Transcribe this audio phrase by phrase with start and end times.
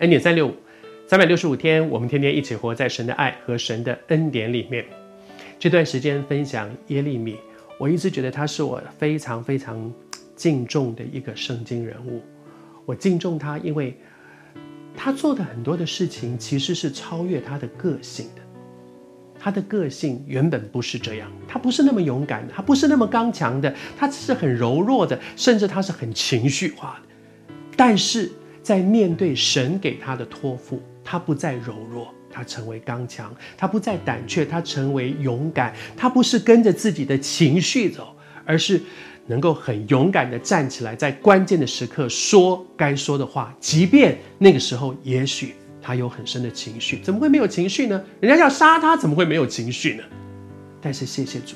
[0.00, 0.54] 恩典三六五，
[1.06, 4.84] 三百六十五天，我们天天一起活在神的爱和神的恩典里面。
[5.58, 7.38] 这段时间分享耶利米，
[7.78, 9.90] 我一直觉得他是我非常非常
[10.34, 12.20] 敬重的一个圣经人物。
[12.84, 13.98] 我敬重他，因为
[14.94, 18.42] 他做的很多的事情其实是超越他的个性的。
[19.38, 27.46] 他的个性原本不是这样，他不是那么勇敢的，他不是那么刚强的，他只是很柔弱的，甚至他是很情绪化的。
[27.78, 28.30] 但是
[28.66, 35.72] 在面对神给他的托付，他不再柔弱，他成为刚强；他不再胆怯，他成为勇敢。
[35.96, 38.08] 他不是跟着自己的情绪走，
[38.44, 38.82] 而是
[39.28, 45.54] 能够很勇敢地站起来，在关键的时刻说该说的话，即便那个时候也许。
[45.80, 48.02] 他有很深的情绪，怎么会没有情绪呢？
[48.18, 50.02] 人家要杀他，怎么会没有情绪呢？
[50.80, 51.54] 但是谢谢主，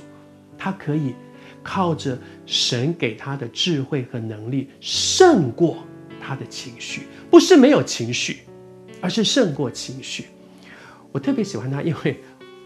[0.57, 1.17] 他可以
[1.65, 5.79] 靠着神给他的智慧和能力，胜过
[6.31, 7.09] 他的情绪。
[7.29, 8.39] 不是没有情绪，
[9.01, 10.27] 而是胜过情绪。
[11.11, 12.21] 我特别喜欢他，因为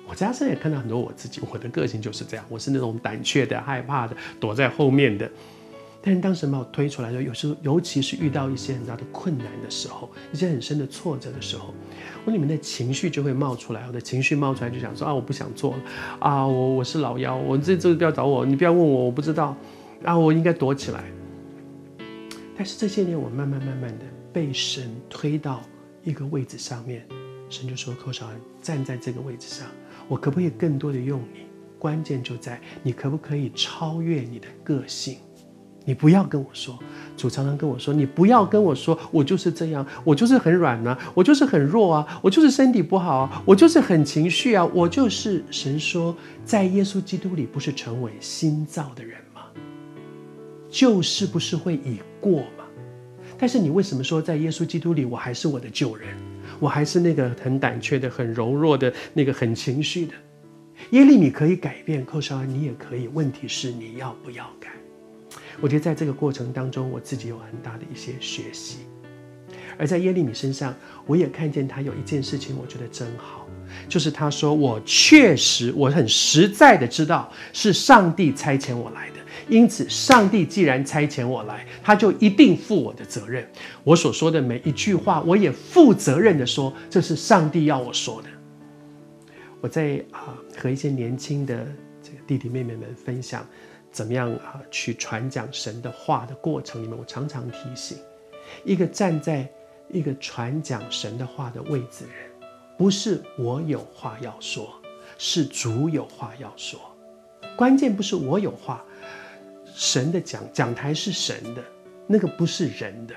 [0.07, 1.41] 我在他身上也看到很多我自己。
[1.51, 5.31] 我的个性就是这样，我是那种胆怯的、害怕的、躲在后面的。
[6.03, 11.73] 但是当时把我推出来的时候，有时候尤其是遇到一些很大的困难的时候，一些很深的挫折的时候，
[12.27, 13.87] 我里面的情绪就会冒出来。
[13.87, 15.79] 我的情绪冒出来就想说啊，我不想做了
[16.19, 19.57] 啊，我我是老幺，我这这不要找我，你不要问我，我不知道
[20.05, 21.05] 啊，我应该躲起来。
[22.57, 25.61] 但是这些年，我慢慢慢慢的被神推到
[26.03, 27.07] 一个位置上面，
[27.51, 29.67] 神就说：“寇绍恩，站在这个位置上，
[30.09, 31.41] 我可不可以更多的用你？
[31.79, 35.19] 关键就在你可不可以超越你的个性。”
[35.87, 36.79] 你不要跟我说，
[37.15, 49.34] 主常常跟我说，你不要跟我说，我就是这样，我就是很软呐、啊，我就是很弱啊，我就是身体不好啊，我就是很情绪啊，我就是神说，在耶稣基督里不是成为新造的人吗？
[50.75, 52.65] 就是不是会已过吗？
[53.39, 56.09] 但是你为什么说在耶稣基督里我还是我的旧人，
[56.59, 60.15] 我还是那个很胆怯的、很柔弱的、那个很情绪的？
[60.91, 64.69] 耶利米可以改变，寇绍恩你也可以，问题是你要不要改？
[65.61, 68.79] 我觉得在这个过程当中，我自己有很大的一些学习。
[69.79, 70.75] 而在耶利米身上，
[71.07, 73.47] 我也看见他有一件事情，我觉得真好，
[73.89, 79.21] 就是他说：“我确实，我很实在的知道是上帝差遣我来的。
[79.49, 83.49] 因此，上帝既然差遣我来，他就一定负我的责任。
[83.83, 88.29] 我所说的每一句话，我也负责任的说，这是上帝要我说的。”
[89.61, 91.67] 我在啊和一些年轻的
[92.03, 93.47] 这个弟弟妹妹们分享。
[93.91, 94.61] 怎么样啊？
[94.73, 97.97] 去传讲神的话的过程里面，我常常提醒，
[98.65, 99.49] 一个站在
[99.89, 104.69] 一个传讲神的话的位置人，不是我有话要说，
[105.17, 106.81] 是主有话要说。
[107.57, 108.85] 关键不是我有话，
[109.75, 111.63] 神的讲讲台是神的，
[112.07, 113.15] 那个不是人的。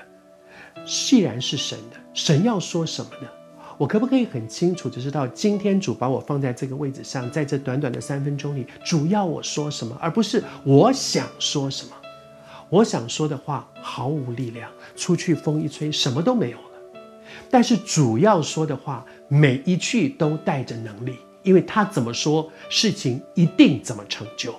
[0.84, 3.28] 既然是神的，神要说什么呢？
[3.76, 11.92] 我可不可以很清楚的知道，今天主把我放在这个位置上，在这短短的三分钟里，主要我说什么，而不是我想说什么。
[12.70, 16.64] 我想说的话毫无力量，出去风一吹，什么都没有了。
[17.48, 24.52] 但是主要说的话，每一句都带着能力，因为他怎么说，事情一定怎么成就。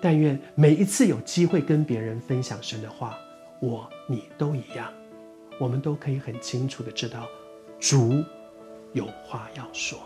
[0.00, 3.18] 但愿每一次有机会跟别人分享神的话，
[3.60, 4.92] 我你都一样，
[5.58, 7.26] 我们都可以很清楚的知道，
[7.78, 8.24] 主。
[8.94, 9.98] 有话要说。